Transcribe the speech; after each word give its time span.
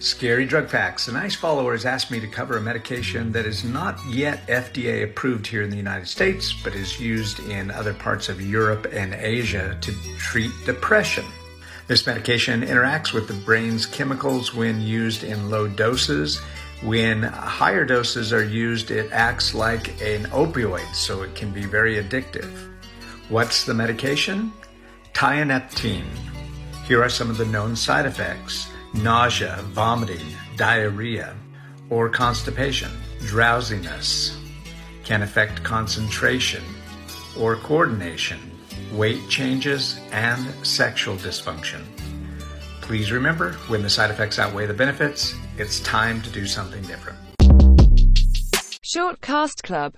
Scary 0.00 0.44
Drug 0.44 0.68
Facts. 0.68 1.08
A 1.08 1.12
nice 1.12 1.34
follower 1.34 1.72
has 1.72 1.86
asked 1.86 2.10
me 2.10 2.20
to 2.20 2.26
cover 2.26 2.56
a 2.56 2.60
medication 2.60 3.32
that 3.32 3.46
is 3.46 3.64
not 3.64 3.98
yet 4.08 4.46
FDA 4.48 5.04
approved 5.04 5.46
here 5.46 5.62
in 5.62 5.70
the 5.70 5.76
United 5.76 6.06
States, 6.06 6.52
but 6.62 6.74
is 6.74 7.00
used 7.00 7.38
in 7.40 7.70
other 7.70 7.94
parts 7.94 8.28
of 8.28 8.40
Europe 8.40 8.86
and 8.92 9.14
Asia 9.14 9.78
to 9.80 9.92
treat 10.18 10.50
depression. 10.66 11.24
This 11.86 12.06
medication 12.06 12.62
interacts 12.62 13.12
with 13.12 13.28
the 13.28 13.34
brain's 13.34 13.86
chemicals 13.86 14.54
when 14.54 14.80
used 14.80 15.22
in 15.22 15.50
low 15.50 15.68
doses. 15.68 16.38
When 16.82 17.22
higher 17.22 17.84
doses 17.84 18.32
are 18.32 18.44
used, 18.44 18.90
it 18.90 19.10
acts 19.12 19.54
like 19.54 19.88
an 20.02 20.24
opioid, 20.26 20.94
so 20.94 21.22
it 21.22 21.34
can 21.34 21.50
be 21.50 21.64
very 21.64 22.02
addictive. 22.02 22.72
What's 23.28 23.64
the 23.64 23.74
medication? 23.74 24.52
Tianeptine. 25.14 26.04
Here 26.86 27.02
are 27.02 27.08
some 27.08 27.30
of 27.30 27.38
the 27.38 27.46
known 27.46 27.76
side 27.76 28.04
effects 28.04 28.68
nausea, 28.94 29.58
vomiting, 29.68 30.26
diarrhea, 30.56 31.34
or 31.90 32.08
constipation, 32.08 32.90
drowsiness, 33.20 34.38
can 35.04 35.22
affect 35.22 35.62
concentration 35.62 36.62
or 37.38 37.56
coordination, 37.56 38.38
weight 38.92 39.28
changes, 39.28 40.00
and 40.12 40.46
sexual 40.64 41.16
dysfunction. 41.16 41.82
Please 42.80 43.10
remember 43.10 43.52
when 43.68 43.82
the 43.82 43.90
side 43.90 44.10
effects 44.10 44.38
outweigh 44.38 44.66
the 44.66 44.74
benefits, 44.74 45.34
it's 45.58 45.80
time 45.80 46.22
to 46.22 46.30
do 46.30 46.46
something 46.46 46.82
different. 46.82 47.18
Short 48.82 49.20
Cast 49.20 49.62
Club 49.62 49.92